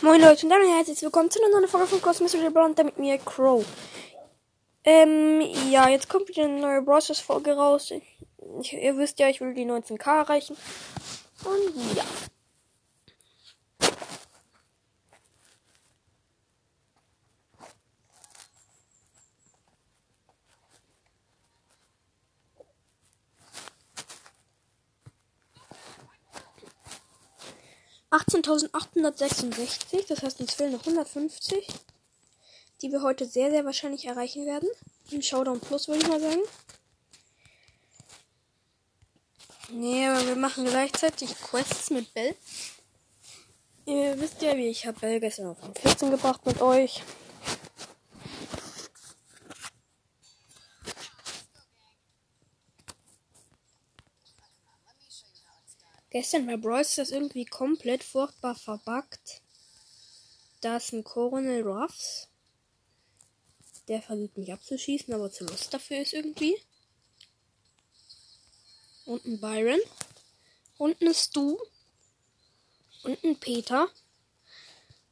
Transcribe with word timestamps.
Moin 0.00 0.20
Leute 0.20 0.46
und 0.46 0.50
damit 0.50 0.68
herzlich 0.68 1.02
willkommen 1.02 1.30
zu 1.30 1.42
einer 1.42 1.52
neuen 1.52 1.68
Folge 1.68 1.88
von 1.88 2.00
Cosmos 2.00 2.34
Rebel 2.34 2.62
und 2.62 2.78
damit 2.78 2.98
mir 2.98 3.18
Crow. 3.18 3.64
Ähm, 4.84 5.40
ja, 5.70 5.88
jetzt 5.88 6.08
kommt 6.08 6.28
wieder 6.28 6.44
eine 6.44 6.60
neue 6.60 6.82
Bros. 6.82 7.18
Folge 7.20 7.52
raus. 7.52 7.90
Ich, 8.60 8.72
ihr 8.72 8.96
wisst 8.96 9.18
ja, 9.18 9.28
ich 9.28 9.40
will 9.40 9.54
die 9.54 9.66
19k 9.66 10.20
erreichen. 10.20 10.56
Und 11.44 11.96
ja. 11.96 12.04
Achtzehntausendachthundertsechsundsechzig, 28.10 30.06
das 30.06 30.22
heißt 30.22 30.40
uns 30.40 30.54
fehlen 30.54 30.72
noch 30.72 30.80
150, 30.80 31.66
die 32.80 32.90
wir 32.90 33.02
heute 33.02 33.26
sehr, 33.26 33.50
sehr 33.50 33.64
wahrscheinlich 33.64 34.06
erreichen 34.06 34.46
werden. 34.46 34.68
Im 35.10 35.22
Showdown 35.22 35.60
Plus 35.60 35.88
würde 35.88 36.00
ich 36.00 36.08
mal 36.08 36.20
sagen. 36.20 36.42
Nee, 39.70 40.06
aber 40.06 40.26
wir 40.26 40.36
machen 40.36 40.64
gleichzeitig 40.64 41.38
Quests 41.40 41.90
mit 41.90 42.12
Bell. 42.14 42.34
Ihr 43.84 44.18
wisst 44.18 44.40
ja, 44.40 44.56
wie 44.56 44.68
ich 44.68 44.86
habe 44.86 44.98
Bell 45.00 45.20
gestern 45.20 45.48
auf 45.48 45.58
14 45.82 46.10
gebracht 46.10 46.44
mit 46.46 46.62
euch. 46.62 47.02
Gestern 56.10 56.46
war 56.46 56.56
Brawl 56.56 56.86
das 56.96 57.10
irgendwie 57.10 57.44
komplett 57.44 58.02
furchtbar 58.02 58.54
verbuggt. 58.54 59.42
Da 60.60 60.78
ist 60.78 60.92
ein 60.92 61.04
Coronel 61.04 61.62
Ruffs. 61.62 62.28
Der 63.88 64.02
versucht 64.02 64.36
mich 64.38 64.52
abzuschießen, 64.52 65.12
aber 65.12 65.30
zu 65.30 65.44
Lust 65.44 65.72
dafür 65.72 66.00
ist 66.00 66.14
irgendwie. 66.14 66.56
Und 69.04 69.24
ein 69.24 69.40
Byron. 69.40 69.80
Und 70.78 71.00
ein 71.02 71.14
Stu. 71.14 71.58
Und 73.02 73.22
ein 73.22 73.38
Peter. 73.38 73.88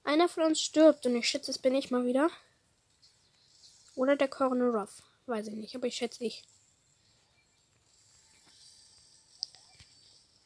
Einer 0.03 0.29
von 0.29 0.45
uns 0.45 0.61
stirbt 0.61 1.05
und 1.05 1.17
ich 1.17 1.29
schätze, 1.29 1.51
es 1.51 1.59
bin 1.59 1.75
ich 1.75 1.91
mal 1.91 2.07
wieder. 2.07 2.31
Oder 3.95 4.17
der 4.17 4.29
Coronel 4.29 4.71
Ruff. 4.71 5.03
Weiß 5.27 5.49
ich 5.49 5.55
nicht, 5.55 5.75
aber 5.75 5.89
ich 5.89 5.97
schätze 5.97 6.25
ich. 6.25 6.45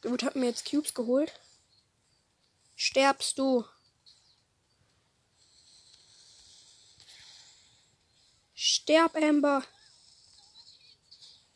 Gut, 0.01 0.23
hab 0.23 0.35
mir 0.35 0.47
jetzt 0.47 0.69
Cubes 0.69 0.93
geholt. 0.93 1.39
Sterbst 2.75 3.37
du. 3.37 3.63
Sterb, 8.55 9.15
Amber. 9.15 9.63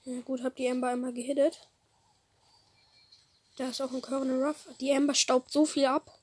Ja, 0.04 0.22
gut, 0.22 0.44
hab 0.44 0.56
die 0.56 0.70
Amber 0.70 0.90
einmal 0.90 1.14
gehittet. 1.14 1.68
Da 3.58 3.70
ist 3.70 3.82
auch 3.82 3.92
ein 3.92 4.02
Colonel 4.02 4.44
Ruff. 4.44 4.68
Die 4.80 4.94
Amber 4.94 5.16
staubt 5.16 5.52
so 5.52 5.66
viel 5.66 5.86
ab. 5.86 6.20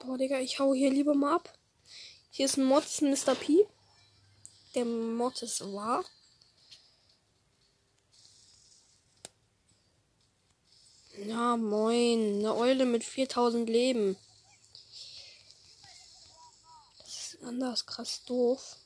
Boah, 0.00 0.18
Digga, 0.18 0.40
ich 0.40 0.58
hau 0.58 0.74
hier 0.74 0.90
lieber 0.90 1.14
mal 1.14 1.36
ab. 1.36 1.58
Hier 2.30 2.46
ist 2.46 2.58
ein 2.58 2.64
Mods 2.64 3.00
Mr. 3.00 3.34
P. 3.34 3.66
Der 4.74 4.84
Mod 4.84 5.40
ist 5.42 5.60
wahr. 5.72 6.04
Ja, 11.26 11.56
moin. 11.56 12.38
Eine 12.38 12.56
Eule 12.56 12.84
mit 12.84 13.04
4000 13.04 13.68
Leben. 13.68 14.16
Das 16.98 17.34
ist 17.34 17.38
anders 17.44 17.86
krass 17.86 18.24
doof. 18.24 18.76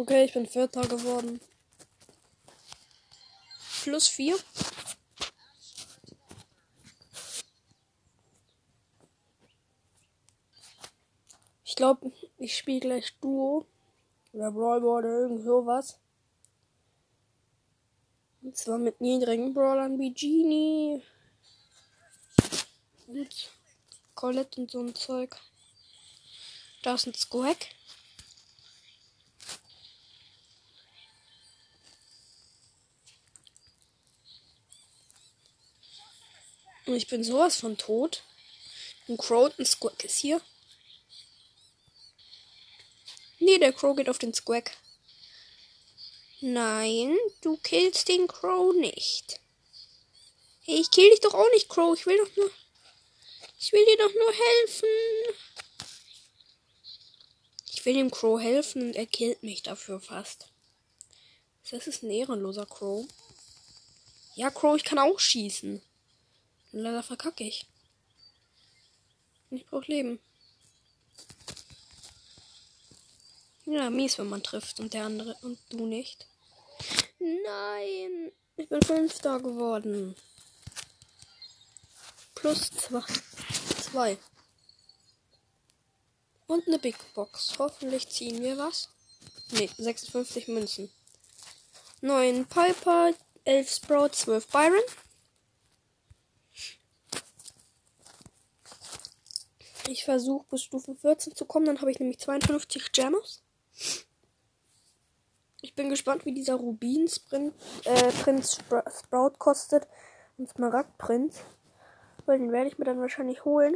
Okay, 0.00 0.24
ich 0.24 0.32
bin 0.32 0.46
Vierter 0.46 0.80
geworden. 0.88 1.42
Plus 3.82 4.08
vier. 4.08 4.34
Ich 11.66 11.76
glaube, 11.76 12.10
ich 12.38 12.56
spiele 12.56 12.80
gleich 12.80 13.14
Duo. 13.20 13.66
Oder 14.32 14.50
Brawlboard 14.52 15.04
oder 15.04 15.18
irgend 15.20 15.44
sowas. 15.44 15.98
Und 18.40 18.56
zwar 18.56 18.78
mit 18.78 19.02
niedrigen 19.02 19.52
Brawlern 19.52 19.98
wie 19.98 20.14
Genie. 20.14 21.02
Und 23.06 23.50
Colette 24.14 24.62
und 24.62 24.70
so 24.70 24.80
ein 24.80 24.94
Zeug. 24.94 25.36
Da 26.82 26.94
ist 26.94 27.06
ein 27.06 27.12
Squack. 27.12 27.66
Und 36.90 36.96
ich 36.96 37.06
bin 37.06 37.22
sowas 37.22 37.54
von 37.54 37.78
tot. 37.78 38.24
Ein 39.06 39.16
Crow 39.16 39.44
und 39.44 39.56
ein 39.60 39.64
Squack 39.64 40.02
ist 40.02 40.18
hier. 40.18 40.40
Nee, 43.38 43.58
der 43.58 43.72
Crow 43.72 43.94
geht 43.94 44.08
auf 44.08 44.18
den 44.18 44.34
Squack. 44.34 44.76
Nein, 46.40 47.16
du 47.42 47.56
killst 47.58 48.08
den 48.08 48.26
Crow 48.26 48.74
nicht. 48.74 49.38
Hey, 50.62 50.80
ich 50.80 50.90
kill 50.90 51.08
dich 51.10 51.20
doch 51.20 51.32
auch 51.32 51.48
nicht, 51.52 51.68
Crow. 51.68 51.96
Ich 51.96 52.06
will 52.06 52.18
doch 52.18 52.36
nur. 52.36 52.50
Ich 53.60 53.70
will 53.70 53.84
dir 53.84 53.98
doch 53.98 54.12
nur 54.12 54.32
helfen. 54.32 54.88
Ich 57.72 57.84
will 57.84 57.94
dem 57.94 58.10
Crow 58.10 58.40
helfen 58.40 58.88
und 58.88 58.96
er 58.96 59.06
killt 59.06 59.44
mich 59.44 59.62
dafür 59.62 60.00
fast. 60.00 60.48
Das 61.70 61.86
ist 61.86 62.02
ein 62.02 62.10
ehrenloser 62.10 62.66
Crow. 62.66 63.06
Ja, 64.34 64.50
Crow, 64.50 64.76
ich 64.76 64.82
kann 64.82 64.98
auch 64.98 65.20
schießen. 65.20 65.80
Und 66.72 66.80
leider 66.80 67.02
verkacke 67.02 67.44
ich. 67.44 67.66
Ich 69.50 69.66
brauche 69.66 69.90
Leben. 69.90 70.20
Ja, 73.66 73.90
mies, 73.90 74.18
wenn 74.18 74.28
man 74.28 74.42
trifft 74.42 74.80
und 74.80 74.94
der 74.94 75.04
andere 75.04 75.36
und 75.42 75.58
du 75.70 75.86
nicht. 75.86 76.26
Nein, 77.18 78.32
ich 78.56 78.68
bin 78.68 78.82
Fünfter 78.82 79.40
geworden. 79.40 80.16
Plus 82.34 82.70
zwei. 82.70 83.02
zwei. 83.82 84.18
Und 86.46 86.66
eine 86.66 86.78
Big 86.78 86.96
Box. 87.14 87.58
Hoffentlich 87.58 88.08
ziehen 88.08 88.42
wir 88.42 88.56
was. 88.56 88.88
Ne, 89.52 89.68
56 89.78 90.48
Münzen. 90.48 90.90
9 92.00 92.46
Piper, 92.46 93.12
11 93.44 93.70
Sprout, 93.70 94.10
12 94.10 94.46
Byron. 94.48 94.82
Ich 99.90 100.04
versuche 100.04 100.46
bis 100.48 100.62
Stufe 100.62 100.94
14 100.94 101.34
zu 101.34 101.44
kommen, 101.44 101.66
dann 101.66 101.80
habe 101.80 101.90
ich 101.90 101.98
nämlich 101.98 102.20
52 102.20 102.92
Gems. 102.92 103.42
Ich 105.62 105.74
bin 105.74 105.90
gespannt, 105.90 106.24
wie 106.24 106.32
dieser 106.32 106.54
Rubin 106.54 107.08
Sprint, 107.08 107.52
äh, 107.82 108.12
Prinz 108.22 108.60
Sprout 109.00 109.32
kostet. 109.38 109.88
Und 110.38 110.48
Smaragd 110.48 110.96
Prinz. 110.96 111.40
Weil 112.24 112.38
den 112.38 112.52
werde 112.52 112.68
ich 112.68 112.78
mir 112.78 112.84
dann 112.84 113.00
wahrscheinlich 113.00 113.44
holen. 113.44 113.74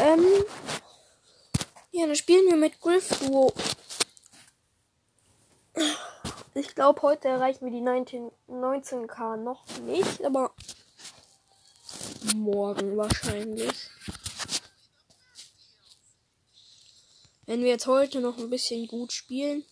Ähm. 0.00 0.26
Ja, 1.92 2.06
dann 2.06 2.14
spielen 2.14 2.46
wir 2.50 2.56
mit 2.56 2.78
Griff 2.82 3.08
Duo. 3.20 3.54
Ich 6.76 6.78
glaube, 6.78 7.00
heute 7.00 7.28
erreichen 7.28 7.64
wir 7.64 7.72
die 7.72 7.80
19, 7.80 8.30
19k 8.50 9.38
noch 9.38 9.66
nicht, 9.78 10.22
aber 10.22 10.54
morgen 12.34 12.98
wahrscheinlich. 12.98 13.72
Wenn 17.46 17.62
wir 17.62 17.70
jetzt 17.70 17.86
heute 17.86 18.20
noch 18.20 18.36
ein 18.36 18.50
bisschen 18.50 18.86
gut 18.88 19.12
spielen. 19.12 19.64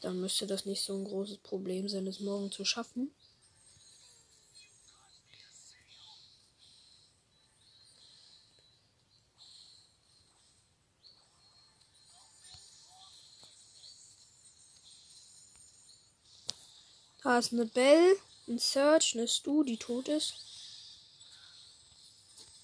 Dann 0.00 0.20
müsste 0.20 0.48
das 0.48 0.66
nicht 0.66 0.82
so 0.82 0.94
ein 0.94 1.04
großes 1.04 1.38
Problem 1.38 1.88
sein, 1.88 2.08
es 2.08 2.18
morgen 2.18 2.50
zu 2.50 2.64
schaffen. 2.64 3.14
Da 17.26 17.40
ist 17.40 17.52
eine 17.52 17.66
Bell, 17.66 18.16
ein 18.46 18.60
Search, 18.60 19.16
eine 19.16 19.26
Stu, 19.26 19.64
die 19.64 19.78
tot 19.78 20.06
ist. 20.06 20.34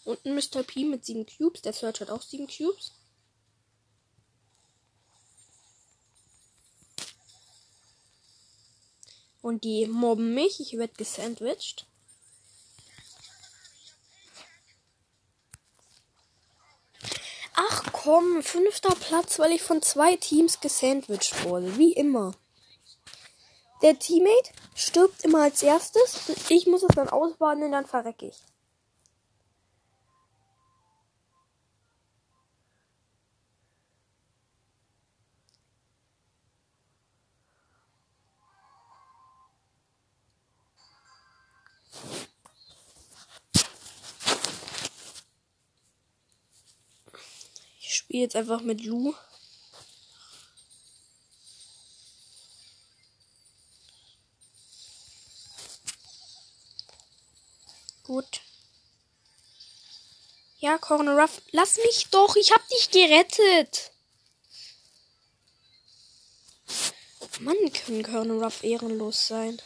Und 0.05 0.25
ein 0.25 0.37
Mr. 0.37 0.63
P 0.63 0.85
mit 0.85 1.05
sieben 1.05 1.27
Cubes. 1.27 1.63
Der 1.63 1.73
Search 1.73 2.01
hat 2.01 2.11
auch 2.11 2.23
sieben 2.23 2.47
Cubes. 2.47 2.93
Und 9.41 9.65
die 9.65 9.87
mobben 9.87 10.33
mich. 10.33 10.61
Ich 10.61 10.79
werde 10.79 10.95
gesandwiched. 10.95 11.85
Ach 17.55 17.83
komm, 17.91 18.45
fünfter 18.45 18.95
Platz, 18.95 19.41
weil 19.41 19.51
ich 19.51 19.63
von 19.63 19.83
zwei 19.83 20.15
Teams 20.15 20.61
gesandwiched 20.61 21.43
wurde. 21.43 21.77
Wie 21.79 21.95
immer. 21.95 22.37
Der 23.83 23.99
Teammate 23.99 24.53
stirbt 24.77 25.25
immer 25.25 25.43
als 25.43 25.61
erstes 25.63 26.31
ich 26.49 26.67
muss 26.67 26.85
es 26.85 26.95
dann 26.95 27.09
ausbaden 27.09 27.65
und 27.65 27.73
dann 27.73 27.85
verrecke 27.85 28.27
ich. 28.27 28.39
Ich 47.81 47.97
spiele 47.97 48.23
jetzt 48.23 48.37
einfach 48.37 48.63
mit 48.63 48.85
Lu. 48.85 49.13
Ja, 60.73 60.79
Corner 60.79 61.21
Ruff, 61.21 61.43
lass 61.51 61.77
mich 61.77 62.07
doch, 62.11 62.35
ich 62.35 62.51
hab 62.51 62.67
dich 62.69 62.91
gerettet. 62.91 63.93
Mann, 67.41 67.73
können 67.75 68.03
Colonel 68.03 68.43
Ruff 68.43 68.65
ehrenlos 68.65 69.27
sein. 69.27 69.61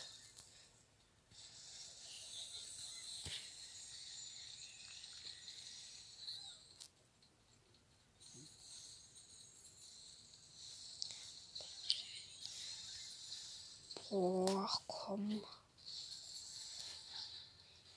Boah, 14.11 14.69
komm. 14.89 15.41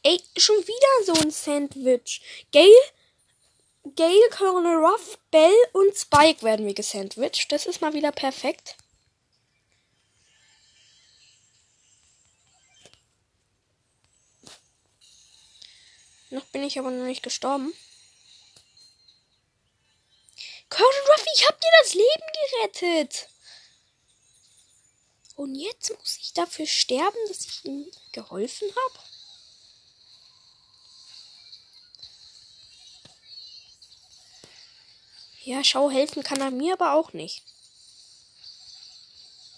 Ey, 0.04 0.22
schon 0.38 0.56
wieder 0.58 1.06
so 1.08 1.14
ein 1.22 1.32
Sandwich. 1.32 2.22
Gale, 2.52 2.99
Gale, 3.84 4.30
Colonel 4.32 4.76
Ruff, 4.78 5.18
Bell 5.32 5.56
und 5.74 5.96
Spike 5.96 6.44
werden 6.44 6.66
wir 6.66 6.74
gesandwiched. 6.74 7.52
Das 7.52 7.66
ist 7.66 7.82
mal 7.82 7.94
wieder 7.94 8.12
perfekt. 8.12 8.76
Noch 16.30 16.46
bin 16.46 16.64
ich 16.64 16.78
aber 16.78 16.92
noch 16.92 17.06
nicht 17.06 17.24
gestorben. 17.24 17.74
Colonel 20.70 21.12
Ruff, 21.12 21.26
ich 21.34 21.48
hab 21.48 21.60
dir 21.60 21.72
das 21.82 21.94
Leben 21.94 22.76
gerettet. 22.78 23.30
Und 25.36 25.56
jetzt 25.56 25.98
muss 25.98 26.18
ich 26.22 26.34
dafür 26.34 26.68
sterben, 26.68 27.18
dass 27.30 27.46
ich 27.46 27.66
ihm 27.66 27.90
geholfen 28.12 28.68
habe? 28.70 29.19
Ja, 35.50 35.64
schau, 35.64 35.90
helfen 35.90 36.22
kann 36.22 36.42
er 36.42 36.52
mir 36.52 36.74
aber 36.74 36.94
auch 36.94 37.12
nicht. 37.12 37.44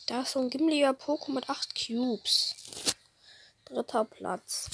Da 0.06 0.22
ist 0.22 0.32
so 0.32 0.40
ein 0.40 0.50
gimmeliger 0.50 0.92
Pokémon 0.92 1.34
mit 1.34 1.50
8 1.50 1.76
Cubes. 1.76 2.56
Dritter 3.66 4.06
Platz. 4.06 4.70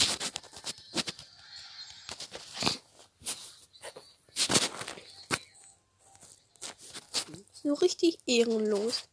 So 7.64 7.74
richtig 7.74 8.20
ehrenlos. 8.28 9.06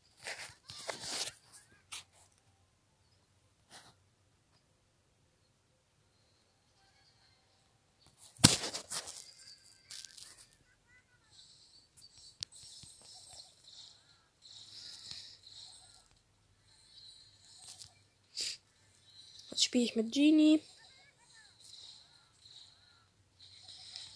Spiele 19.74 19.86
ich 19.86 19.96
mit 19.96 20.12
Genie. 20.12 20.62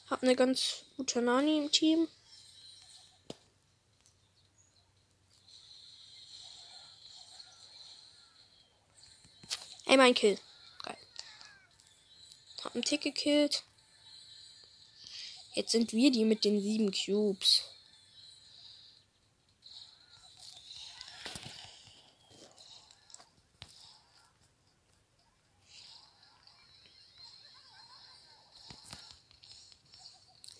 Hab 0.08 0.22
eine 0.22 0.36
ganz 0.36 0.84
gute 0.96 1.20
Nani 1.20 1.58
im 1.58 1.72
Team. 1.72 2.06
Ey, 9.86 9.96
mein 9.96 10.14
Kill. 10.14 10.38
Geil. 10.84 10.96
Hab 12.62 12.76
einen 12.76 12.84
Tick 12.84 13.00
gekillt. 13.00 13.64
Jetzt 15.54 15.72
sind 15.72 15.92
wir 15.92 16.12
die 16.12 16.24
mit 16.24 16.44
den 16.44 16.60
sieben 16.60 16.92
Cubes. 16.92 17.64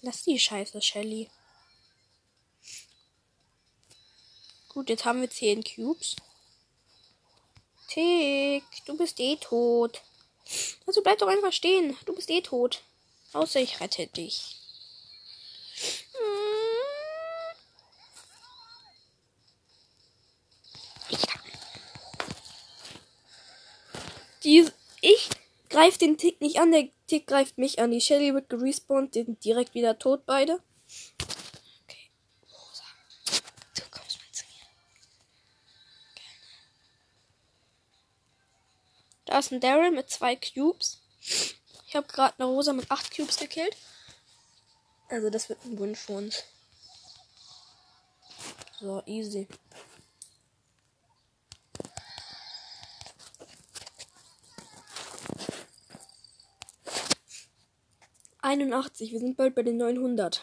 Lass 0.08 0.17
die 0.28 0.38
Scheiße, 0.38 0.80
Shelly. 0.82 1.28
Gut, 4.68 4.90
jetzt 4.90 5.04
haben 5.04 5.20
wir 5.20 5.30
10 5.30 5.64
Cubes. 5.64 6.16
Tick, 7.88 8.64
du 8.86 8.96
bist 8.96 9.18
eh 9.18 9.36
tot. 9.36 10.02
Also 10.86 11.02
bleib 11.02 11.18
doch 11.18 11.28
einfach 11.28 11.52
stehen. 11.52 11.96
Du 12.04 12.14
bist 12.14 12.30
eh 12.30 12.42
tot. 12.42 12.82
Außer 13.32 13.60
ich 13.60 13.80
rette 13.80 14.06
dich. 14.06 14.56
Ich, 24.42 24.72
greife 25.78 25.98
den 25.98 26.18
Tick 26.18 26.40
nicht 26.40 26.58
an, 26.58 26.72
der 26.72 26.88
Tick 27.06 27.28
greift 27.28 27.56
mich 27.56 27.78
an. 27.78 27.92
Die 27.92 28.00
Shelly 28.00 28.34
wird 28.34 28.48
gerespawnt, 28.48 29.14
die 29.14 29.22
sind 29.22 29.44
direkt 29.44 29.74
wieder 29.74 29.96
tot, 29.96 30.26
beide. 30.26 30.60
Da 39.26 39.38
ist 39.38 39.52
ein 39.52 39.60
Daryl 39.60 39.92
mit 39.92 40.10
zwei 40.10 40.34
Cubes. 40.34 41.00
Ich 41.86 41.94
habe 41.94 42.08
gerade 42.08 42.34
eine 42.38 42.48
Rosa 42.48 42.72
mit 42.72 42.90
acht 42.90 43.14
Cubes 43.14 43.36
gekillt. 43.36 43.76
Also 45.08 45.30
das 45.30 45.48
wird 45.48 45.64
ein 45.64 45.78
Wunsch 45.78 46.00
für 46.00 46.14
uns. 46.14 46.42
So, 48.80 49.02
easy. 49.06 49.46
81. 58.48 59.12
Wir 59.12 59.20
sind 59.20 59.36
bald 59.36 59.54
bei 59.54 59.62
den 59.62 59.76
900. 59.76 60.42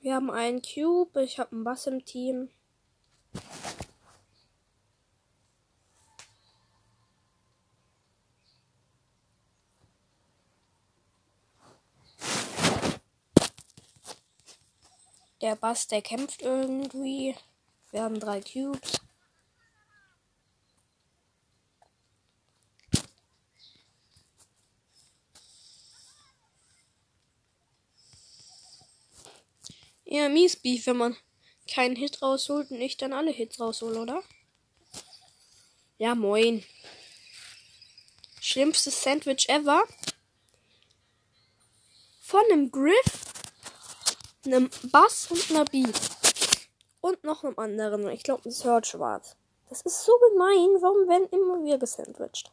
Wir 0.00 0.14
haben 0.14 0.30
einen 0.30 0.62
Cube, 0.62 1.20
ich 1.24 1.40
habe 1.40 1.50
einen 1.50 1.64
Bass 1.64 1.88
im 1.88 2.04
Team. 2.04 2.48
Der 15.46 15.54
Bass, 15.54 15.86
der 15.86 16.02
kämpft 16.02 16.42
irgendwie. 16.42 17.36
Wir 17.92 18.02
haben 18.02 18.18
drei 18.18 18.40
Cubes. 18.40 19.00
Ja, 30.04 30.28
mies 30.28 30.56
Beef, 30.56 30.84
wenn 30.88 30.96
man 30.96 31.16
keinen 31.72 31.94
Hit 31.94 32.22
rausholt 32.22 32.72
und 32.72 32.80
ich 32.80 32.96
dann 32.96 33.12
alle 33.12 33.30
Hits 33.30 33.60
raushole, 33.60 34.00
oder? 34.00 34.24
Ja, 35.98 36.16
moin. 36.16 36.64
Schlimmstes 38.40 39.00
Sandwich 39.00 39.48
ever. 39.48 39.86
Von 42.20 42.42
einem 42.50 42.72
Griff, 42.72 43.35
einem 44.46 44.70
Bass 44.90 45.28
und 45.30 45.50
einer 45.50 45.64
Beef. 45.64 45.92
Und 47.00 47.22
noch 47.24 47.44
einem 47.44 47.58
anderen. 47.58 48.08
Ich 48.08 48.22
glaube, 48.22 48.48
ein 48.48 48.52
Search 48.52 48.98
war's. 48.98 49.36
Das 49.68 49.82
ist 49.82 50.04
so 50.04 50.12
gemein. 50.30 50.80
Warum 50.80 51.08
werden 51.08 51.28
immer 51.30 51.64
wir 51.64 51.78
gesandwiched? 51.78 52.50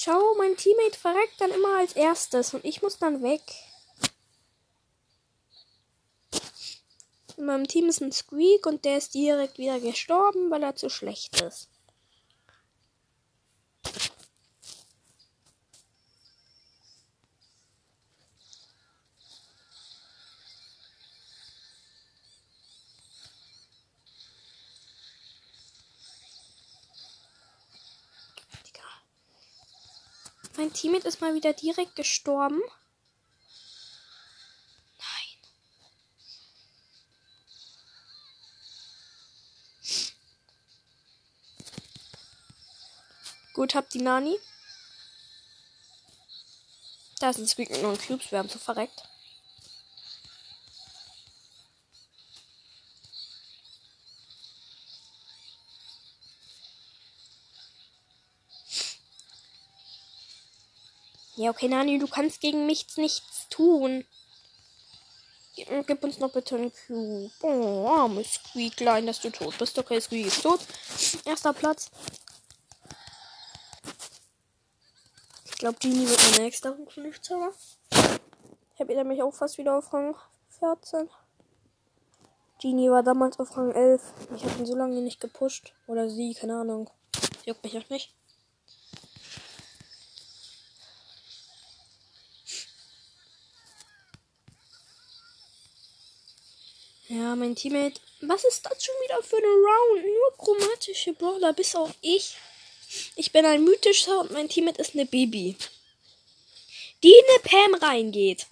Schau, 0.00 0.34
mein 0.38 0.47
Teammate 0.58 0.98
verreckt 0.98 1.40
dann 1.40 1.50
immer 1.50 1.78
als 1.78 1.94
erstes 1.94 2.52
und 2.52 2.64
ich 2.64 2.82
muss 2.82 2.98
dann 2.98 3.22
weg. 3.22 3.42
In 7.36 7.46
meinem 7.46 7.68
Team 7.68 7.88
ist 7.88 8.02
ein 8.02 8.12
Squeak 8.12 8.66
und 8.66 8.84
der 8.84 8.98
ist 8.98 9.14
direkt 9.14 9.58
wieder 9.58 9.78
gestorben, 9.80 10.50
weil 10.50 10.62
er 10.62 10.74
zu 10.74 10.90
schlecht 10.90 11.40
ist. 11.40 11.68
Teammate 30.78 31.08
ist 31.08 31.20
mal 31.20 31.34
wieder 31.34 31.52
direkt 31.52 31.96
gestorben. 31.96 32.60
Nein. 34.98 35.38
Gut, 43.54 43.74
habt 43.74 43.92
die 43.92 44.02
Nani. 44.02 44.38
Da 47.18 47.30
ist 47.30 47.38
ein 47.38 47.48
Squeak 47.48 47.70
mit 47.70 47.82
neuen 47.82 47.98
Cubes. 47.98 48.30
Wir 48.30 48.38
haben 48.38 48.48
so 48.48 48.60
verreckt. 48.60 49.02
Ja, 61.38 61.50
okay, 61.50 61.68
Nani, 61.68 62.00
du 62.00 62.08
kannst 62.08 62.40
gegen 62.40 62.66
mich 62.66 62.96
nichts 62.96 63.48
tun. 63.48 64.04
Gib 65.54 66.02
uns 66.02 66.18
noch 66.18 66.32
bitte 66.32 66.56
einen 66.56 66.72
Cube. 66.72 67.30
Oh, 67.42 67.86
armes 67.86 68.34
Squeaklein, 68.34 69.06
dass 69.06 69.20
du 69.20 69.30
tot 69.30 69.56
bist. 69.56 69.78
Okay, 69.78 70.00
Squeak 70.00 70.26
ist 70.26 70.42
tot. 70.42 70.58
Erster 71.24 71.52
Platz. 71.52 71.92
Ich 75.44 75.52
glaube, 75.52 75.78
Genie 75.78 76.08
wird 76.08 76.20
mein 76.32 76.42
nächster 76.42 76.72
Rang 76.72 76.90
15. 76.90 77.36
Ich 78.74 78.80
habe 78.80 78.96
nämlich 78.96 79.22
auch 79.22 79.32
fast 79.32 79.58
wieder 79.58 79.78
auf 79.78 79.92
Rang 79.92 80.16
14. 80.58 81.08
Genie 82.60 82.90
war 82.90 83.04
damals 83.04 83.38
auf 83.38 83.56
Rang 83.56 83.70
11. 83.70 84.02
Ich 84.34 84.44
habe 84.44 84.58
ihn 84.58 84.66
so 84.66 84.74
lange 84.74 85.00
nicht 85.02 85.20
gepusht. 85.20 85.72
Oder 85.86 86.10
sie, 86.10 86.34
keine 86.34 86.56
Ahnung. 86.56 86.90
Juckt 87.46 87.62
mich 87.62 87.78
auch 87.78 87.88
nicht. 87.90 88.17
Ja, 97.08 97.34
mein 97.36 97.56
Teammate. 97.56 98.00
Was 98.20 98.44
ist 98.44 98.66
das 98.66 98.84
schon 98.84 98.94
wieder 99.02 99.22
für 99.22 99.38
eine 99.38 99.46
Round? 99.46 100.04
Nur 100.04 100.36
chromatische 100.36 101.14
Brawler, 101.14 101.54
bis 101.54 101.74
auf 101.74 101.94
ich. 102.02 102.36
Ich 103.16 103.32
bin 103.32 103.46
ein 103.46 103.64
mythischer 103.64 104.20
und 104.20 104.30
mein 104.30 104.50
Teammate 104.50 104.82
ist 104.82 104.94
eine 104.94 105.06
Baby. 105.06 105.56
Die 107.02 107.08
in 107.08 107.24
eine 107.30 107.38
Pam 107.38 107.74
reingeht. 107.82 108.46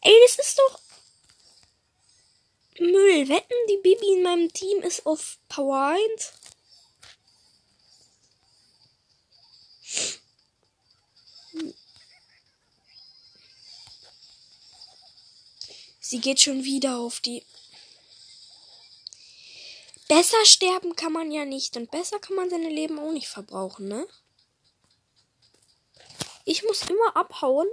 Ey, 0.00 0.14
das 0.26 0.44
ist 0.44 0.58
doch 0.58 0.80
Müll. 2.80 3.28
Wetten, 3.28 3.54
die 3.68 3.76
Baby 3.76 4.14
in 4.14 4.22
meinem 4.24 4.52
Team 4.52 4.82
ist 4.82 5.06
auf 5.06 5.38
Power 5.48 5.94
1. 5.94 6.32
Sie 16.12 16.20
geht 16.20 16.42
schon 16.42 16.62
wieder 16.64 16.98
auf 16.98 17.20
die. 17.20 17.42
Besser 20.08 20.44
sterben 20.44 20.94
kann 20.94 21.10
man 21.10 21.32
ja 21.32 21.46
nicht 21.46 21.74
und 21.78 21.90
besser 21.90 22.18
kann 22.18 22.36
man 22.36 22.50
seine 22.50 22.68
Leben 22.68 22.98
auch 22.98 23.12
nicht 23.12 23.28
verbrauchen, 23.28 23.88
ne? 23.88 24.06
Ich 26.44 26.64
muss 26.64 26.82
immer 26.82 27.16
abhauen, 27.16 27.66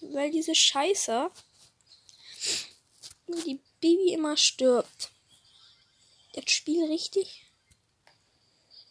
weil 0.00 0.32
diese 0.32 0.56
Scheiße 0.56 1.30
die 3.46 3.60
Baby 3.80 4.12
immer 4.12 4.36
stirbt. 4.36 5.12
Das 6.32 6.50
Spiel 6.50 6.84
richtig? 6.86 7.46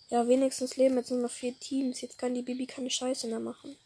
Ja, 0.07 0.29
wenigstens 0.29 0.77
leben 0.77 0.95
jetzt 0.95 1.11
nur 1.11 1.19
noch 1.19 1.31
vier 1.31 1.59
Teams. 1.59 1.99
Jetzt 1.99 2.17
kann 2.17 2.35
die 2.35 2.41
Baby 2.41 2.67
keine 2.67 2.89
Scheiße 2.89 3.27
mehr 3.27 3.41
machen. 3.41 3.77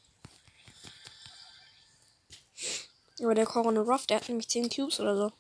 Aber 3.21 3.35
der 3.35 3.45
Corona 3.45 3.81
Ruff, 3.81 4.07
der 4.07 4.17
hat 4.17 4.29
nämlich 4.29 4.47
10 4.47 4.69
Cubes 4.69 4.99
oder 4.99 5.15
so. 5.15 5.31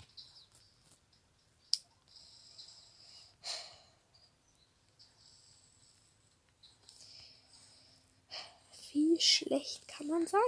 Wie 8.91 9.19
schlecht 9.21 9.87
kann 9.87 10.07
man 10.07 10.27
sein? 10.27 10.41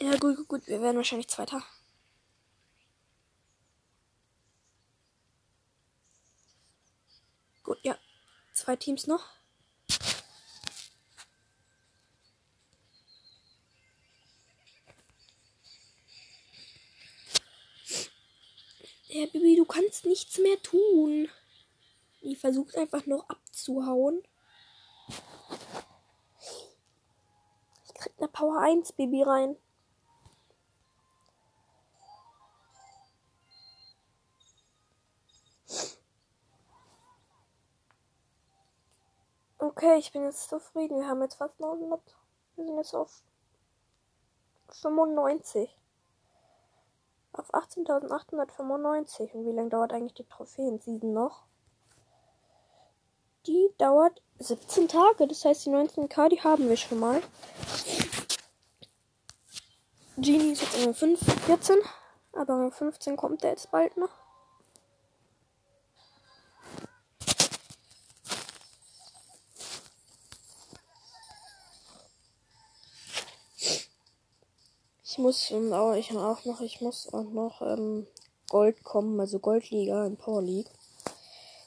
Ja, 0.00 0.16
gut, 0.16 0.36
gut, 0.36 0.48
gut. 0.48 0.66
Wir 0.66 0.80
werden 0.80 0.96
wahrscheinlich 0.96 1.28
Zweiter. 1.28 1.62
Gut, 7.62 7.78
ja. 7.82 7.98
Zwei 8.68 8.76
Teams 8.76 9.06
noch. 9.06 9.24
Ja, 19.06 19.24
Bibi, 19.32 19.56
du 19.56 19.64
kannst 19.64 20.04
nichts 20.04 20.36
mehr 20.36 20.60
tun. 20.62 21.30
Die 22.20 22.36
versucht 22.36 22.76
einfach 22.76 23.06
noch 23.06 23.26
abzuhauen. 23.30 24.22
Ich 27.86 27.94
krieg 27.94 28.12
eine 28.18 28.28
Power 28.28 28.60
1 28.60 28.92
Baby 28.92 29.22
rein. 29.22 29.56
Okay, 39.80 39.96
ich 39.96 40.10
bin 40.10 40.24
jetzt 40.24 40.48
zufrieden. 40.48 40.98
Wir 40.98 41.06
haben 41.06 41.22
jetzt 41.22 41.36
fast 41.36 41.60
900. 41.60 42.00
Wir 42.56 42.64
sind 42.64 42.76
jetzt 42.78 42.96
auf 42.96 43.22
95. 44.70 45.72
Auf 47.32 47.54
18.895. 47.54 49.34
Und 49.34 49.46
wie 49.46 49.52
lange 49.52 49.68
dauert 49.68 49.92
eigentlich 49.92 50.14
die 50.14 50.24
Trophäen-Season 50.24 51.12
noch? 51.12 51.44
Die 53.46 53.72
dauert 53.78 54.20
17 54.40 54.88
Tage. 54.88 55.28
Das 55.28 55.44
heißt, 55.44 55.66
die 55.66 55.70
19k, 55.70 56.28
die 56.28 56.42
haben 56.42 56.68
wir 56.68 56.76
schon 56.76 56.98
mal. 56.98 57.22
Genie 60.16 60.54
ist 60.54 60.62
jetzt 60.62 60.82
immer 60.82 60.92
5, 60.92 61.20
14. 61.44 61.76
Aber 62.32 62.72
15 62.72 63.16
kommt 63.16 63.44
der 63.44 63.50
jetzt 63.50 63.70
bald 63.70 63.96
noch. 63.96 64.27
Muss 75.18 75.50
und 75.50 75.72
auch, 75.72 75.94
ich 75.94 76.12
auch 76.12 76.44
noch, 76.44 76.60
ich 76.60 76.80
muss 76.80 77.12
auch 77.12 77.30
noch 77.30 77.60
ähm, 77.60 78.06
Gold 78.48 78.84
kommen, 78.84 79.18
also 79.18 79.40
Goldliga 79.40 80.06
in 80.06 80.16
Power 80.16 80.42
League. 80.42 80.70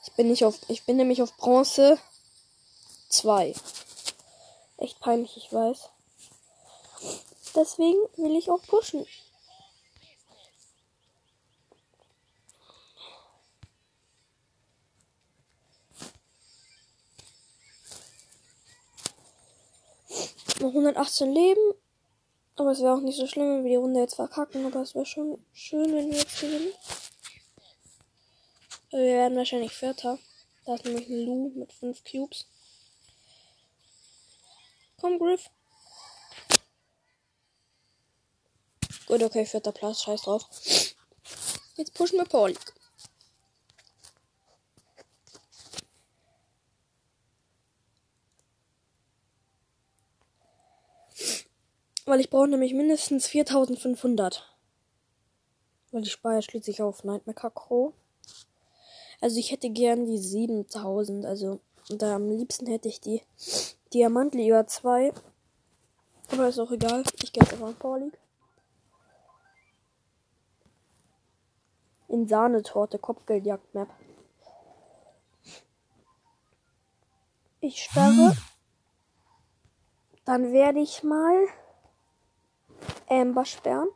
Ich 0.05 0.13
bin 0.13 0.29
nicht 0.29 0.45
auf, 0.45 0.57
ich 0.69 0.85
bin 0.85 0.95
nämlich 0.95 1.21
auf 1.21 1.35
Bronze 1.35 1.99
2. 3.09 3.53
Echt 4.77 5.01
peinlich, 5.01 5.35
ich 5.35 5.51
weiß. 5.51 5.89
Deswegen 7.53 7.99
will 8.15 8.37
ich 8.37 8.49
auch 8.49 8.61
pushen. 8.63 9.05
Noch 20.61 20.69
118 20.69 21.33
Leben. 21.33 21.73
Aber 22.61 22.73
es 22.73 22.79
wäre 22.79 22.93
auch 22.93 23.01
nicht 23.01 23.17
so 23.17 23.25
schlimm, 23.25 23.47
wenn 23.47 23.63
wir 23.63 23.71
die 23.71 23.75
Runde 23.75 24.01
jetzt 24.01 24.15
verkacken. 24.15 24.67
Aber 24.67 24.81
es 24.81 24.93
wäre 24.93 25.07
schon 25.07 25.43
schön, 25.51 25.95
wenn 25.95 26.11
wir 26.11 26.19
jetzt 26.19 26.39
gewinnen. 26.39 26.71
Wir 28.91 28.99
werden 28.99 29.35
wahrscheinlich 29.35 29.73
Vierter. 29.73 30.19
Da 30.65 30.75
ist 30.75 30.85
nämlich 30.85 31.09
ein 31.09 31.25
Lu 31.25 31.51
mit 31.55 31.73
5 31.73 32.03
Cubes. 32.03 32.45
Komm, 34.99 35.17
Griff. 35.17 35.49
Gut, 39.07 39.23
okay, 39.23 39.47
vierter 39.47 39.71
Platz, 39.71 40.03
scheiß 40.03 40.21
drauf. 40.21 40.43
Jetzt 41.77 41.95
pushen 41.95 42.19
wir 42.19 42.25
Paul. 42.25 42.53
Weil 52.11 52.19
ich 52.19 52.29
brauche 52.29 52.49
nämlich 52.49 52.73
mindestens 52.73 53.25
4500. 53.27 54.53
Weil 55.91 56.01
die 56.01 56.09
Speier 56.09 56.41
schließlich 56.41 56.81
auf 56.81 57.05
Nightmare 57.05 57.33
Kakro. 57.33 57.93
Also 59.21 59.39
ich 59.39 59.49
hätte 59.49 59.69
gern 59.69 60.05
die 60.05 60.17
7000. 60.17 61.25
Also 61.25 61.61
da 61.87 62.17
am 62.17 62.27
liebsten 62.29 62.67
hätte 62.67 62.89
ich 62.89 62.99
die 62.99 63.21
Diamantliga 63.93 64.67
2. 64.67 65.13
Aber 66.33 66.49
ist 66.49 66.59
auch 66.59 66.71
egal. 66.71 67.05
Ich 67.23 67.31
gehe 67.31 67.43
jetzt 67.43 67.53
einfach 67.53 67.69
in 67.69 67.75
Power 67.75 67.99
League. 67.99 68.19
In 72.09 72.27
Sahnetorte, 72.27 72.99
Kopfgeldjagd-Map. 72.99 73.87
Ich 77.61 77.81
starre. 77.81 78.35
Dann 80.25 80.51
werde 80.51 80.81
ich 80.81 81.03
mal 81.03 81.47
Amber 83.09 83.45
sperren. 83.45 83.89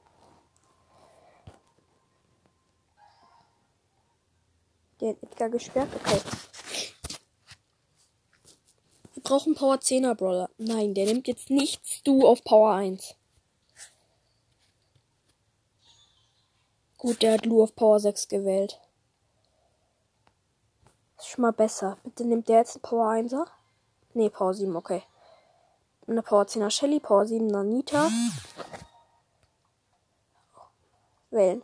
Den 5.02 5.18
Edgar 5.22 5.50
gesperrt. 5.50 5.90
Okay. 5.96 6.22
Wir 9.14 9.24
brauchen 9.24 9.56
Power 9.56 9.76
10er 9.76 10.16
Brawler. 10.16 10.50
Nein, 10.58 10.94
der 10.94 11.06
nimmt 11.06 11.28
jetzt 11.28 11.50
nichts 11.50 12.04
du 12.04 12.26
auf 12.28 12.44
Power 12.44 12.74
1. 12.76 13.16
Gut, 16.98 17.22
der 17.22 17.34
hat 17.34 17.46
Lu 17.46 17.62
auf 17.62 17.76
Power 17.76 18.00
6 18.00 18.28
gewählt. 18.28 18.80
Ist 21.18 21.28
schon 21.28 21.44
mal 21.44 21.54
besser. 21.54 21.98
Bitte 22.04 22.26
nimmt 22.26 22.50
der 22.50 22.60
jetzt 22.60 22.82
Power 22.82 23.12
1er? 23.12 23.46
Ne, 24.14 24.30
Power 24.30 24.54
7, 24.54 24.76
okay. 24.76 25.04
Eine 26.08 26.22
Power 26.22 26.44
10er 26.44 26.70
Shelly, 26.70 27.00
Power 27.00 27.26
7 27.26 27.48
Nita. 27.68 28.12
Wählen. 31.32 31.64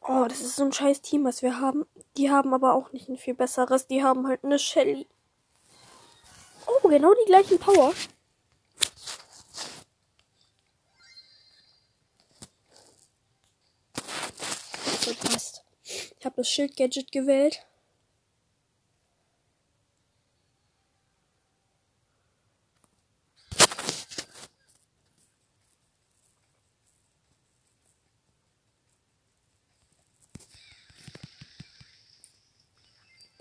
Oh, 0.00 0.26
das 0.28 0.40
ist 0.40 0.56
so 0.56 0.64
ein 0.64 0.72
scheiß 0.72 1.00
Team, 1.00 1.24
was 1.24 1.42
wir 1.42 1.60
haben. 1.60 1.86
Die 2.16 2.30
haben 2.30 2.54
aber 2.54 2.74
auch 2.74 2.92
nicht 2.92 3.08
ein 3.08 3.16
viel 3.16 3.34
besseres. 3.34 3.88
Die 3.88 4.04
haben 4.04 4.28
halt 4.28 4.44
eine 4.44 4.58
Shelly. 4.58 5.08
Oh, 6.66 6.88
genau 6.88 7.12
die 7.14 7.26
gleichen 7.26 7.58
Power. 7.58 7.92
So 15.00 15.14
passt. 15.14 15.64
Ich 15.82 16.24
habe 16.24 16.36
das 16.36 16.48
Schild-Gadget 16.48 17.10
gewählt. 17.10 17.66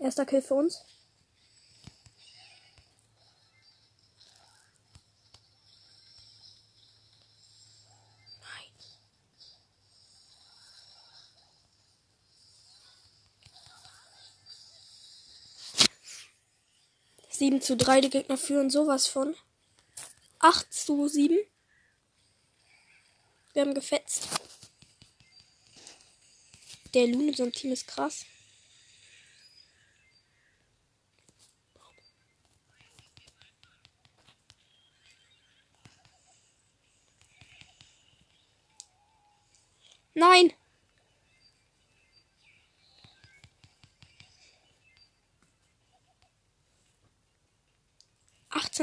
Erster 0.04 0.26
Kill 0.26 0.42
für 0.42 0.56
uns. 0.56 0.84
Nein. 8.42 8.74
Sieben 17.30 17.62
zu 17.62 17.78
drei, 17.78 18.02
die 18.02 18.10
Gegner 18.10 18.38
führen 18.38 18.70
sowas 18.70 19.08
von. 19.08 19.38
Acht 20.40 20.74
zu 20.74 21.08
sieben. 21.08 21.40
Wir 23.54 23.62
haben 23.62 23.74
gefetzt. 23.74 24.28
Der 26.94 27.08
Lune 27.08 27.30
in 27.30 27.34
so 27.36 27.44
einem 27.44 27.54
Team 27.54 27.72
ist 27.72 27.88
krass. 27.88 28.26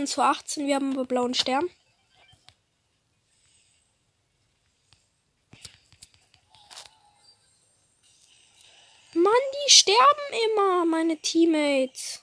14 0.00 0.06
zu 0.06 0.22
18. 0.22 0.66
Wir 0.66 0.76
haben 0.76 0.92
aber 0.92 1.04
blauen 1.04 1.34
Stern. 1.34 1.68
Mann, 9.12 9.32
die 9.66 9.70
sterben 9.70 9.96
immer, 10.50 10.86
meine 10.86 11.18
Teammates. 11.18 12.22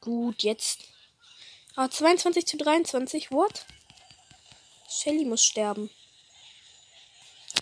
Gut, 0.00 0.42
jetzt. 0.42 0.84
Ah, 1.74 1.88
22 1.88 2.46
zu 2.46 2.56
23, 2.58 3.30
what? 3.30 3.64
Shelly 4.88 5.24
muss 5.24 5.44
sterben. 5.44 5.90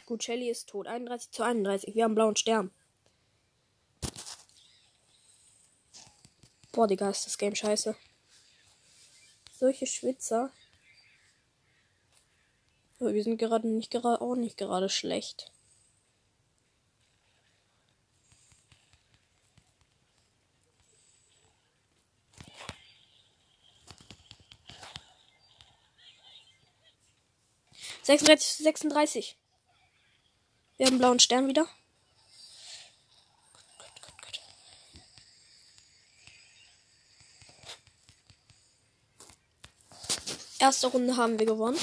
Gut, 0.06 0.24
Shelly 0.24 0.50
ist 0.50 0.68
tot. 0.68 0.88
31 0.88 1.30
zu 1.30 1.42
31. 1.42 1.94
Wir 1.94 2.04
haben 2.04 2.14
blauen 2.14 2.36
Stern. 2.36 2.72
Boah, 6.72 6.86
Digga, 6.86 7.10
ist 7.10 7.26
das 7.26 7.38
Game 7.38 7.54
scheiße. 7.54 7.96
Solche 9.52 9.86
Schwitzer. 9.86 10.52
Aber 12.98 13.14
wir 13.14 13.24
sind 13.24 13.38
gerade 13.38 13.68
nicht 13.68 13.90
gerade 13.90 14.20
auch 14.20 14.36
nicht 14.36 14.56
gerade 14.56 14.88
schlecht. 14.88 15.52
36 28.10 28.56
zu 28.56 28.62
36. 28.64 29.36
Wir 30.76 30.86
haben 30.86 30.94
einen 30.94 30.98
blauen 30.98 31.20
Stern 31.20 31.46
wieder. 31.46 31.68
Erste 40.60 40.88
Runde 40.88 41.16
haben 41.16 41.38
wir 41.38 41.46
gewonnen. 41.46 41.78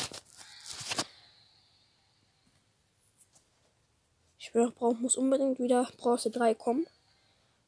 Ich 4.37 4.53
will, 4.53 4.69
brauch, 4.69 4.93
muss 4.99 5.15
unbedingt 5.17 5.57
wieder 5.57 5.89
Bronze 5.97 6.29
3 6.29 6.53
kommen. 6.53 6.85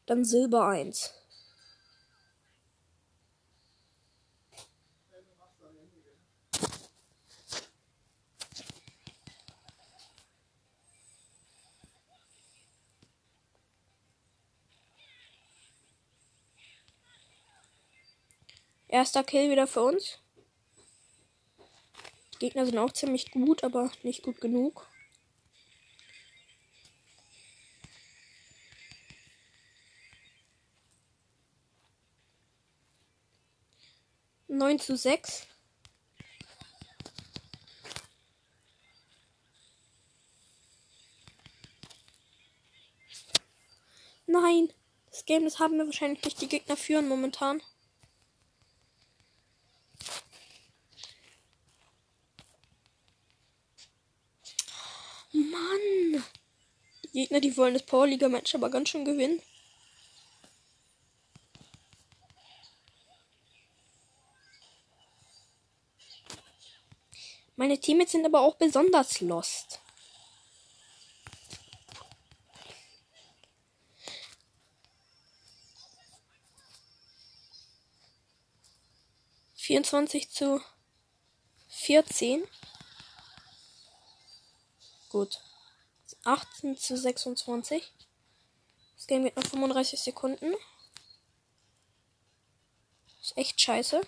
Dann 0.05 0.23
Silber 0.23 0.67
1. 0.67 1.15
Erster 18.87 19.23
Kill 19.23 19.49
wieder 19.49 19.65
für 19.65 19.81
uns. 19.81 20.19
Gegner 22.39 22.65
sind 22.65 22.77
auch 22.77 22.91
ziemlich 22.91 23.31
gut, 23.31 23.63
aber 23.63 23.91
nicht 24.03 24.23
gut 24.23 24.41
genug. 24.41 24.87
Neun 34.47 34.79
zu 34.79 34.97
sechs. 34.97 35.47
Nein, 44.25 44.71
das 45.09 45.25
Game, 45.25 45.43
das 45.43 45.59
haben 45.59 45.77
wir 45.77 45.85
wahrscheinlich 45.85 46.23
nicht. 46.23 46.41
Die 46.41 46.47
Gegner 46.47 46.77
führen 46.77 47.07
momentan. 47.07 47.61
Mann! 55.31 56.23
Die 57.03 57.08
Gegner, 57.19 57.41
die 57.41 57.57
wollen 57.57 57.73
das 57.73 57.83
Powerliga-Match 57.83 58.55
aber 58.55 58.69
ganz 58.69 58.87
schön 58.87 59.03
gewinnen. 59.03 59.41
Meine 67.57 67.77
Teammates 67.77 68.13
sind 68.13 68.25
aber 68.25 68.39
auch 68.39 68.55
besonders 68.55 69.19
lost. 69.19 69.81
Vierundzwanzig 79.55 80.29
zu 80.31 80.61
vierzehn. 81.67 82.47
Gut. 85.09 85.41
18 86.29 86.77
zu 86.77 86.95
26. 86.95 87.91
Das 88.95 89.07
Game 89.07 89.23
geht 89.23 89.35
noch 89.35 89.43
35 89.43 89.99
Sekunden. 89.99 90.53
Ist 93.21 93.35
echt 93.35 93.59
scheiße. 93.59 94.01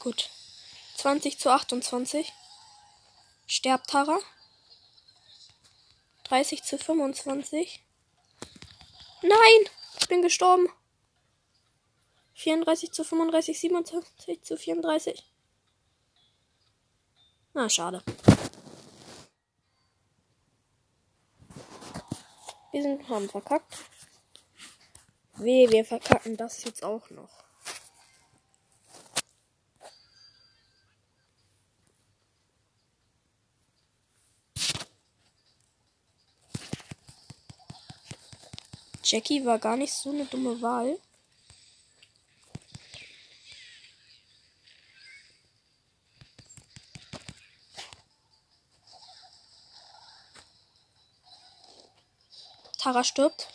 Gut. 0.00 0.30
20 0.96 1.38
zu 1.38 1.50
28. 1.52 2.32
Sterbt 3.46 3.90
Tara. 3.90 4.18
30 6.24 6.64
zu 6.64 6.78
25. 6.78 7.84
Nein! 9.22 9.70
Ich 10.00 10.08
bin 10.08 10.22
gestorben. 10.22 10.68
34 12.38 12.92
zu 12.92 13.02
35, 13.02 13.58
27 13.58 14.42
zu 14.44 14.56
34. 14.56 15.24
Na, 17.52 17.68
schade. 17.68 18.00
Wir 22.70 22.82
sind, 22.82 23.08
haben 23.08 23.28
verkackt. 23.28 23.78
Weh, 25.38 25.68
wir 25.68 25.84
verkacken 25.84 26.36
das 26.36 26.62
jetzt 26.62 26.84
auch 26.84 27.10
noch. 27.10 27.42
Jackie 39.02 39.44
war 39.44 39.58
gar 39.58 39.76
nicht 39.76 39.92
so 39.92 40.10
eine 40.10 40.26
dumme 40.26 40.62
Wahl. 40.62 41.00
Tara 52.88 53.04
stirbt. 53.04 53.48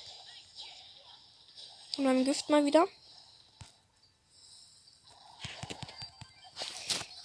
Und 1.97 2.05
dann 2.05 2.23
Gift 2.23 2.49
mal 2.49 2.65
wieder. 2.65 2.87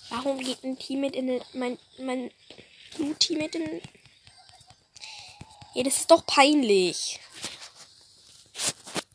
Warum 0.08 0.38
geht 0.38 0.64
ein 0.64 0.78
Teammate 0.78 1.18
in 1.18 1.26
den, 1.26 1.44
mein 1.52 1.78
mein 1.98 2.30
Teammate 3.18 3.58
in 3.58 3.82
Ja, 5.74 5.82
das 5.82 5.98
ist 5.98 6.10
doch 6.10 6.24
peinlich. 6.24 7.20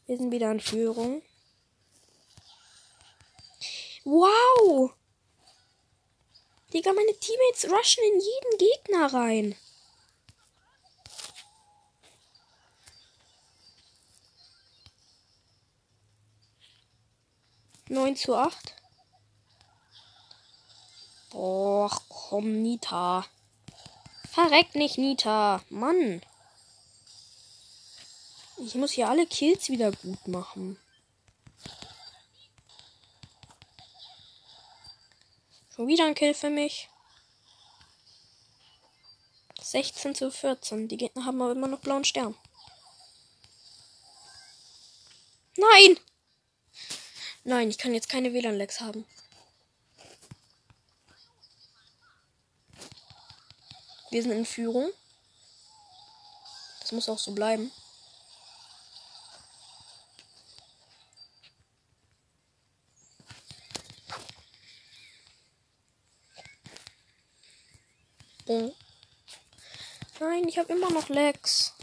Wir 0.05 0.17
sind 0.17 0.31
wieder 0.31 0.51
in 0.51 0.59
Führung. 0.59 1.23
Wow! 4.03 4.91
Digga, 6.71 6.93
meine 6.93 7.17
Teammates 7.17 7.71
rushen 7.71 8.03
in 8.03 8.19
jeden 8.19 8.57
Gegner 8.59 9.13
rein. 9.13 9.55
Neun 17.93 18.15
zu 18.15 18.35
acht. 18.35 18.73
Och, 21.31 22.01
komm, 22.09 22.63
Nita. 22.63 23.23
Verreck 24.31 24.73
nicht, 24.73 24.97
Nita. 24.97 25.61
Mann. 25.69 26.23
Ich 28.57 28.73
muss 28.73 28.93
hier 28.93 29.09
alle 29.09 29.27
Kills 29.27 29.69
wieder 29.69 29.91
gut 29.91 30.27
machen. 30.27 30.79
Schon 35.75 35.87
wieder 35.87 36.07
ein 36.07 36.15
Kill 36.15 36.33
für 36.33 36.49
mich. 36.49 36.89
16 39.61 40.15
zu 40.15 40.31
14. 40.31 40.87
Die 40.87 40.97
Gegner 40.97 41.25
haben 41.25 41.39
aber 41.43 41.51
immer 41.51 41.67
noch 41.67 41.79
blauen 41.79 42.05
Stern. 42.05 42.35
Nein! 45.57 45.99
Nein, 47.45 47.69
ich 47.69 47.77
kann 47.77 47.93
jetzt 47.93 48.09
keine 48.09 48.33
WLAN-Lags 48.33 48.79
haben. 48.79 49.05
Wir 54.11 54.21
sind 54.21 54.31
in 54.31 54.45
Führung. 54.45 54.91
Das 56.81 56.91
muss 56.91 57.09
auch 57.09 57.19
so 57.19 57.31
bleiben. 57.33 57.71
Nein, 70.19 70.47
ich 70.47 70.57
habe 70.57 70.71
immer 70.71 70.91
noch 70.91 71.09
Lex. 71.09 71.73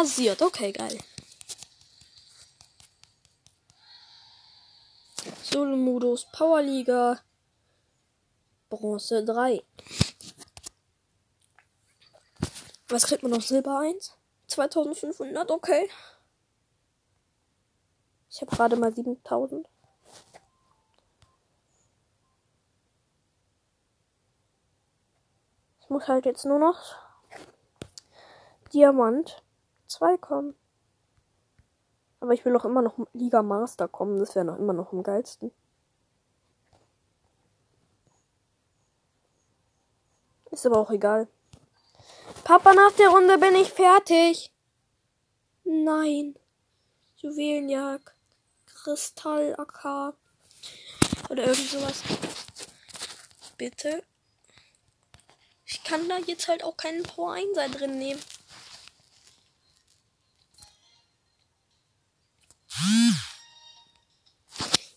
Rasiert, 0.00 0.40
okay, 0.40 0.72
geil. 0.72 0.98
Solo-Modus, 5.42 6.26
Powerliga, 6.32 7.20
Bronze 8.70 9.22
3. 9.22 9.62
Was 12.88 13.04
kriegt 13.04 13.22
man 13.22 13.32
noch? 13.32 13.42
Silber 13.42 13.80
1? 13.80 14.16
2500, 14.46 15.50
okay. 15.50 15.90
Ich 18.30 18.40
habe 18.40 18.56
gerade 18.56 18.76
mal 18.76 18.94
7000. 18.94 19.68
Ich 25.82 25.90
muss 25.90 26.08
halt 26.08 26.24
jetzt 26.24 26.46
nur 26.46 26.58
noch 26.58 26.96
Diamant 28.72 29.42
2 29.90 30.16
kommen. 30.18 30.54
Aber 32.20 32.32
ich 32.32 32.44
will 32.44 32.56
auch 32.56 32.64
immer 32.64 32.82
noch 32.82 32.98
Liga 33.12 33.42
Master 33.42 33.88
kommen. 33.88 34.18
Das 34.18 34.34
wäre 34.34 34.44
noch 34.44 34.58
immer 34.58 34.72
noch 34.72 34.92
am 34.92 35.02
geilsten. 35.02 35.50
Ist 40.50 40.66
aber 40.66 40.78
auch 40.78 40.90
egal. 40.90 41.28
Papa, 42.44 42.74
nach 42.74 42.92
der 42.92 43.08
Runde 43.08 43.38
bin 43.38 43.54
ich 43.54 43.72
fertig. 43.72 44.52
Nein. 45.64 46.34
Juwelenjagd. 47.16 48.14
Kristall 48.66 49.54
AK. 49.58 50.14
Oder 51.28 51.44
irgend 51.46 51.68
sowas. 51.68 52.02
Bitte. 53.56 54.02
Ich 55.64 55.84
kann 55.84 56.08
da 56.08 56.18
jetzt 56.18 56.48
halt 56.48 56.64
auch 56.64 56.76
keinen 56.76 57.02
Power 57.02 57.32
1 57.32 57.76
drin 57.76 57.98
nehmen. 57.98 58.20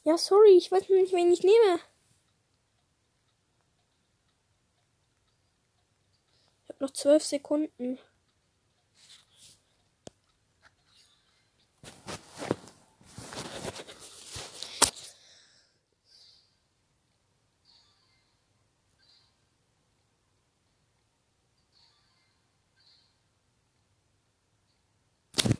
Ja, 0.03 0.17
sorry, 0.17 0.57
ich 0.57 0.71
weiß 0.71 0.89
nicht, 0.89 1.13
wen 1.13 1.31
ich 1.31 1.43
nehme. 1.43 1.79
Ich 6.63 6.69
habe 6.69 6.83
noch 6.83 6.91
zwölf 6.91 7.23
Sekunden. 7.23 7.99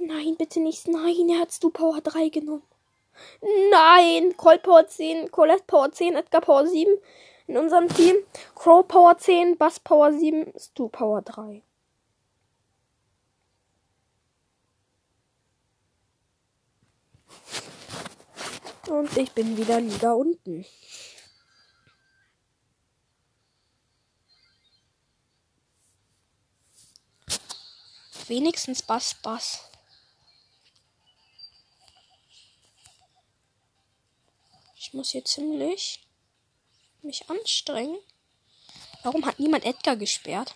Nein, 0.05 0.35
bitte 0.37 0.59
nicht. 0.59 0.87
Nein, 0.87 1.29
er 1.29 1.39
hat 1.39 1.51
Stu 1.51 1.69
Power 1.69 2.01
3 2.01 2.29
genommen. 2.29 2.63
Nein, 3.71 4.35
Colt 4.37 4.63
Power 4.63 4.87
10, 4.87 5.31
Colette 5.31 5.63
Power 5.65 5.91
10, 5.91 6.15
Edgar 6.15 6.41
Power 6.41 6.67
7 6.67 6.97
in 7.47 7.57
unserem 7.57 7.87
Team. 7.87 8.15
Crow 8.55 8.87
Power 8.87 9.17
10, 9.17 9.57
Bass 9.57 9.79
Power 9.79 10.11
7, 10.11 10.53
Stu 10.57 10.89
Power 10.89 11.21
3. 11.21 11.61
Und 18.89 19.17
ich 19.17 19.31
bin 19.31 19.55
wieder 19.57 19.79
Liga 19.79 20.11
unten. 20.13 20.65
Wenigstens 28.27 28.81
Bass 28.81 29.15
Bass. 29.21 29.72
Ich 34.93 34.95
muss 34.95 35.09
hier 35.09 35.25
ziemlich 35.25 36.01
mich 37.01 37.27
anstrengen. 37.27 37.97
Warum 39.01 39.25
hat 39.25 39.39
niemand 39.39 39.65
Edgar 39.65 39.95
gesperrt? 39.95 40.53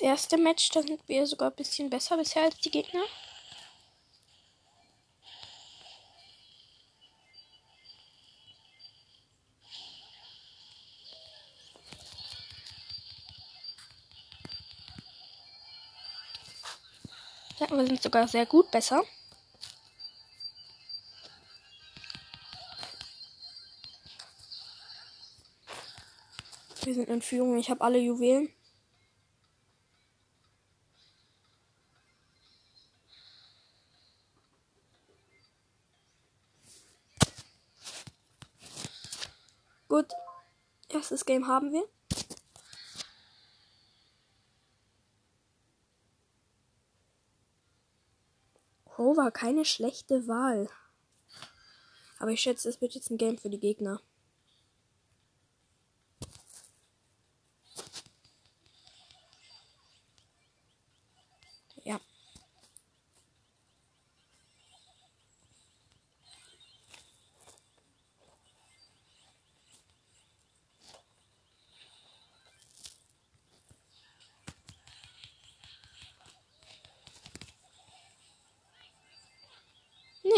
Erste 0.00 0.38
Match, 0.38 0.70
da 0.70 0.80
sind 0.82 1.06
wir 1.08 1.26
sogar 1.26 1.50
ein 1.50 1.56
bisschen 1.56 1.90
besser 1.90 2.16
bisher 2.16 2.44
als 2.44 2.56
die 2.56 2.70
Gegner. 2.70 3.02
Ja, 17.58 17.70
wir 17.70 17.86
sind 17.86 18.02
sogar 18.02 18.26
sehr 18.26 18.46
gut 18.46 18.70
besser. 18.70 19.04
Wir 26.82 26.94
sind 26.94 27.08
in 27.10 27.20
Führung. 27.20 27.58
Ich 27.58 27.68
habe 27.68 27.82
alle 27.82 27.98
Juwelen. 27.98 28.48
Gut. 39.90 40.12
Erstes 40.88 41.24
Game 41.26 41.48
haben 41.48 41.72
wir. 41.72 41.84
Crow 48.84 49.16
war 49.16 49.32
keine 49.32 49.64
schlechte 49.64 50.28
Wahl. 50.28 50.68
Aber 52.20 52.30
ich 52.30 52.40
schätze, 52.40 52.68
es 52.68 52.80
wird 52.80 52.94
jetzt 52.94 53.10
ein 53.10 53.18
Game 53.18 53.36
für 53.36 53.50
die 53.50 53.58
Gegner. 53.58 54.00
Ja. 61.82 61.98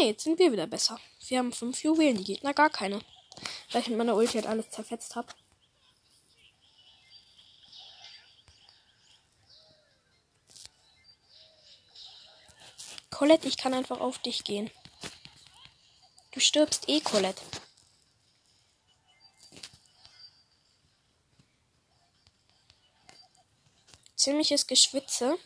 Nee, 0.03 0.09
jetzt 0.09 0.25
sind 0.25 0.37
wir 0.37 0.51
wieder 0.51 0.67
besser. 0.67 0.99
Wir 1.29 1.39
haben 1.39 1.53
fünf 1.53 1.81
Juwelen, 1.81 2.17
die 2.17 2.25
Gegner 2.25 2.53
gar 2.53 2.69
keine. 2.69 2.99
Weil 3.71 3.83
ich 3.83 3.87
mit 3.87 3.97
meiner 3.97 4.17
Ulti 4.17 4.33
halt 4.33 4.47
alles 4.47 4.69
zerfetzt 4.69 5.15
habe. 5.15 5.29
Colette, 13.11 13.47
ich 13.47 13.55
kann 13.55 13.73
einfach 13.73 14.01
auf 14.01 14.17
dich 14.17 14.43
gehen. 14.43 14.69
Du 16.31 16.41
stirbst 16.41 16.89
eh, 16.89 16.99
Colette. 16.99 17.41
Ziemliches 24.17 24.67
Geschwitze. 24.67 25.37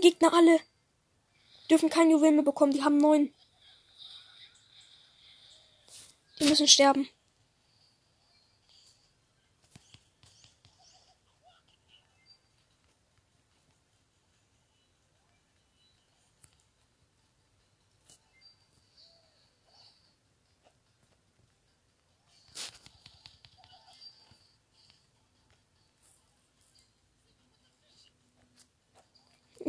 Die 0.00 0.10
Gegner 0.10 0.32
alle. 0.32 0.60
Dürfen 1.70 1.90
kein 1.90 2.10
Juwel 2.10 2.32
mehr 2.32 2.42
bekommen. 2.42 2.72
Die 2.72 2.82
haben 2.82 2.98
neun. 2.98 3.32
Die 6.38 6.44
müssen 6.44 6.68
sterben. 6.68 7.08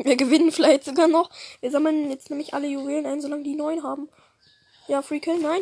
Wir 0.04 0.16
gewinnen 0.16 0.52
vielleicht 0.52 0.84
sogar 0.84 1.08
noch. 1.08 1.30
Wir 1.60 1.72
sammeln 1.72 2.10
jetzt 2.10 2.30
nämlich 2.30 2.54
alle 2.54 2.68
Juwelen 2.68 3.06
ein, 3.06 3.22
solange 3.22 3.44
die 3.44 3.56
neun 3.56 3.84
haben. 3.84 4.10
Ja, 4.88 5.02
Free 5.02 5.20
Kill, 5.20 5.40
nein. 5.40 5.62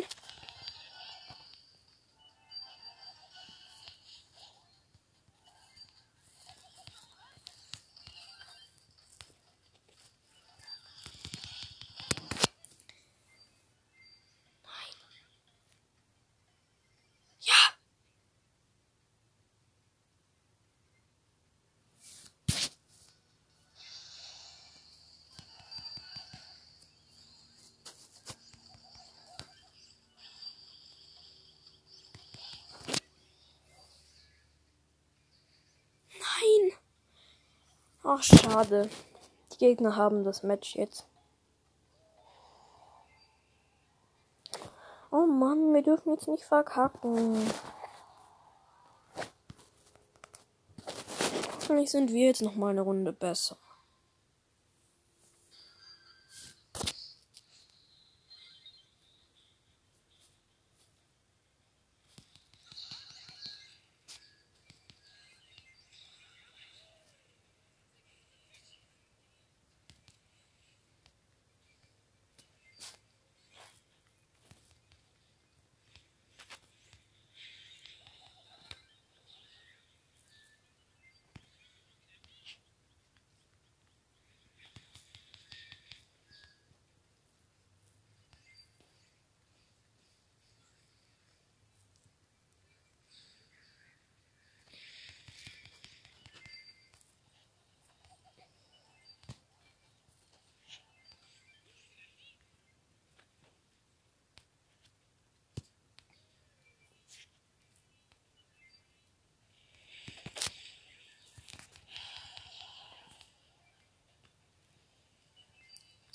Ach, 38.12 38.24
schade. 38.24 38.90
Die 39.52 39.58
Gegner 39.58 39.94
haben 39.94 40.24
das 40.24 40.42
Match 40.42 40.74
jetzt. 40.74 41.06
Oh 45.12 45.26
Mann, 45.26 45.72
wir 45.72 45.82
dürfen 45.84 46.14
jetzt 46.14 46.26
nicht 46.26 46.42
verkacken. 46.42 47.38
Hoffentlich 51.54 51.92
sind 51.92 52.10
wir 52.10 52.26
jetzt 52.26 52.42
noch 52.42 52.56
mal 52.56 52.70
eine 52.70 52.80
Runde 52.80 53.12
besser. 53.12 53.56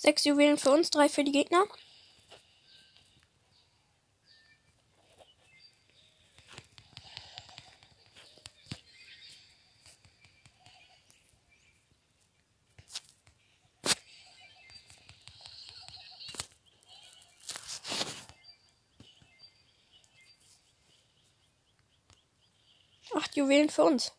Sechs 0.06 0.24
Juwelen 0.24 0.60
für 0.60 0.70
uns, 0.70 0.92
drei 0.92 1.10
für 1.10 1.24
die 1.24 1.32
Gegner. 1.32 1.66
Acht 23.16 23.36
Juwelen 23.36 23.72
für 23.72 23.84
uns. 23.86 24.12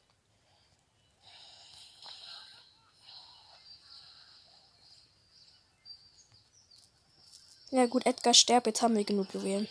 Gut, 7.88 8.04
Edgar 8.04 8.34
sterbt, 8.34 8.66
jetzt 8.66 8.82
haben 8.82 8.96
wir 8.96 9.04
genug 9.04 9.32
Juwelen. 9.32 9.68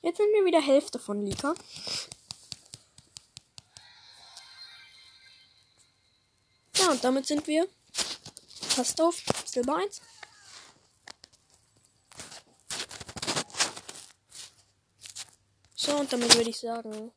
Jetzt 0.00 0.16
sind 0.16 0.26
wir 0.32 0.44
wieder 0.44 0.60
Hälfte 0.60 0.98
von 0.98 1.24
Lika. 1.24 1.54
Ja, 6.76 6.90
und 6.90 7.04
damit 7.04 7.26
sind 7.26 7.46
wir 7.46 7.68
fast 8.74 9.00
auf 9.00 9.22
Silber 9.44 9.76
1. 9.76 10.00
So, 15.76 15.96
und 15.96 16.12
damit 16.12 16.34
würde 16.34 16.50
ich 16.50 16.58
sagen, 16.58 17.12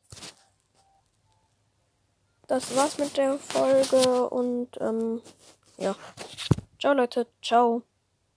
das 2.47 2.75
war's 2.75 2.97
mit 2.97 3.17
der 3.17 3.39
Folge 3.39 4.29
und 4.29 4.69
ähm, 4.79 5.21
ja. 5.77 5.95
Ciao 6.79 6.93
Leute, 6.93 7.27
ciao. 7.41 7.81